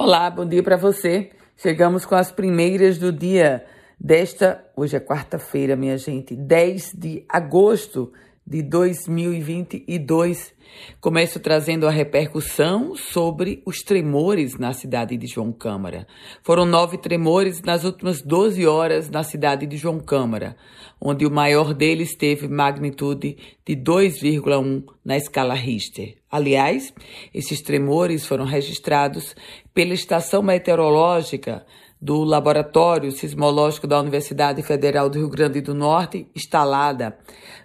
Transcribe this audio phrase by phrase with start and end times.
[0.00, 1.30] Olá, bom dia para você.
[1.56, 3.64] Chegamos com as primeiras do dia
[3.98, 8.12] desta, hoje é quarta-feira, minha gente, 10 de agosto
[8.48, 10.54] de 2022.
[11.02, 16.06] Começo trazendo a repercussão sobre os tremores na cidade de João Câmara.
[16.42, 20.56] Foram nove tremores nas últimas 12 horas na cidade de João Câmara,
[20.98, 26.16] onde o maior deles teve magnitude de 2,1 na escala Richter.
[26.30, 26.94] Aliás,
[27.34, 29.36] esses tremores foram registrados
[29.74, 31.66] pela estação meteorológica
[32.00, 37.18] do Laboratório Sismológico da Universidade Federal do Rio Grande do Norte, instalada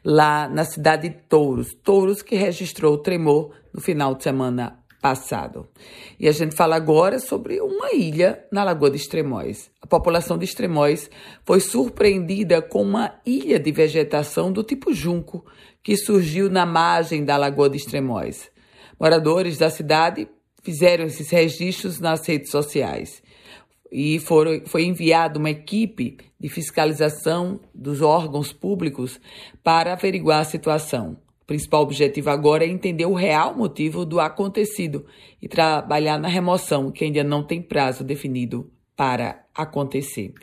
[0.03, 1.73] lá na cidade de Touros.
[1.83, 5.67] Touros que registrou o tremor no final de semana passado.
[6.17, 9.69] E a gente fala agora sobre uma ilha na Lagoa de Extremóis.
[9.81, 11.09] A população de Extremóis
[11.43, 15.45] foi surpreendida com uma ilha de vegetação do tipo junco
[15.83, 18.49] que surgiu na margem da Lagoa de Extremóis.
[18.97, 20.29] Moradores da cidade
[20.63, 23.21] fizeram esses registros nas redes sociais
[23.93, 29.21] e foram, foi enviada uma equipe de fiscalização dos órgãos públicos
[29.63, 31.15] para averiguar a situação.
[31.43, 35.05] O principal objetivo agora é entender o real motivo do acontecido
[35.39, 40.33] e trabalhar na remoção, que ainda não tem prazo definido para acontecer.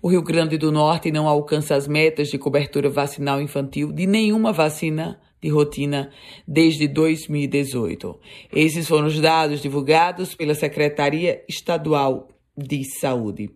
[0.00, 4.50] O Rio Grande do Norte não alcança as metas de cobertura vacinal infantil de nenhuma
[4.50, 6.10] vacina de rotina
[6.46, 8.18] desde 2018.
[8.52, 13.50] Esses foram os dados divulgados pela Secretaria Estadual de saúde.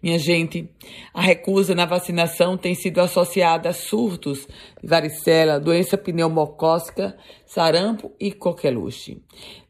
[0.00, 0.70] Minha gente,
[1.12, 4.46] a recusa na vacinação tem sido associada a surtos
[4.80, 9.20] de varicela, doença pneumocócica, sarampo e coqueluche.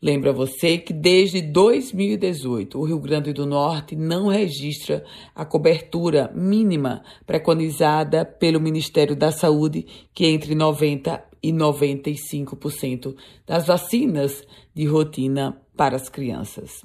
[0.03, 5.03] Lembra você que desde 2018 o Rio Grande do Norte não registra
[5.35, 13.15] a cobertura mínima preconizada pelo Ministério da Saúde, que é entre 90 e 95%
[13.47, 14.43] das vacinas
[14.75, 16.83] de rotina para as crianças.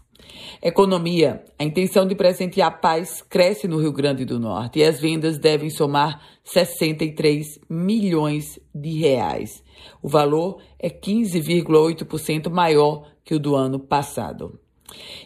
[0.62, 1.44] Economia.
[1.58, 5.70] A intenção de presentear paz cresce no Rio Grande do Norte e as vendas devem
[5.70, 9.64] somar 63 milhões de reais.
[10.02, 14.60] O valor é 15,8% maior que o do ano passado.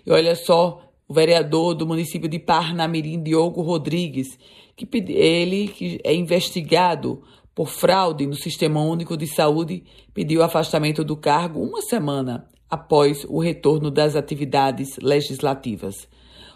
[0.05, 4.39] E olha só, o vereador do município de Parnamirim, Diogo Rodrigues,
[4.75, 7.22] que ele que é investigado
[7.53, 13.40] por fraude no Sistema Único de Saúde, pediu afastamento do cargo uma semana após o
[13.40, 16.08] retorno das atividades legislativas.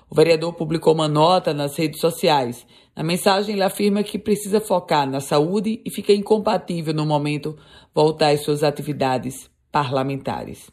[0.10, 2.68] O vereador publicou uma nota nas redes sociais.
[2.94, 7.56] Na mensagem, ele afirma que precisa focar na saúde e fica incompatível no momento
[7.96, 10.70] voltar às suas atividades parlamentares.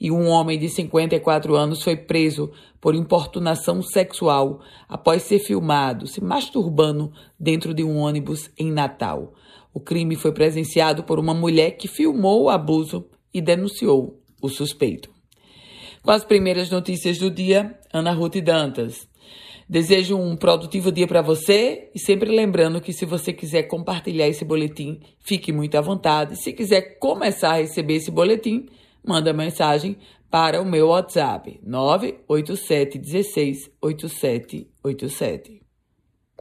[0.00, 2.50] E um homem de 54 anos foi preso
[2.80, 9.34] por importunação sexual após ser filmado se masturbando dentro de um ônibus em Natal.
[9.74, 13.04] O crime foi presenciado por uma mulher que filmou o abuso
[13.34, 15.10] e denunciou o suspeito.
[16.02, 19.08] Com as primeiras notícias do dia, Ana Ruth Dantas.
[19.68, 24.42] Desejo um produtivo dia para você e sempre lembrando que se você quiser compartilhar esse
[24.42, 26.42] boletim, fique muito à vontade.
[26.42, 28.66] Se quiser começar a receber esse boletim,
[29.04, 29.98] manda mensagem
[30.30, 35.67] para o meu WhatsApp 987 16 8787.